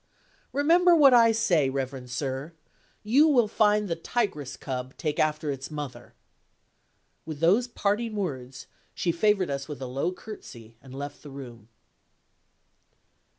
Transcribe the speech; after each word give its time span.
"Remember 0.51 0.95
what 0.95 1.13
I 1.13 1.31
say, 1.31 1.69
reverend 1.69 2.09
sir! 2.09 2.53
You 3.03 3.27
will 3.27 3.47
find 3.47 3.87
the 3.87 3.95
tigress 3.95 4.57
cub 4.57 4.97
take 4.97 5.19
after 5.19 5.51
its 5.51 5.69
mother." 5.69 6.15
With 7.23 7.37
those 7.39 7.67
parting 7.67 8.15
words, 8.15 8.65
she 8.95 9.11
favored 9.11 9.51
us 9.51 9.67
with 9.67 9.79
a 9.79 9.85
low 9.85 10.11
curtsey, 10.11 10.75
and 10.81 10.95
left 10.95 11.21
the 11.21 11.29
room. 11.29 11.69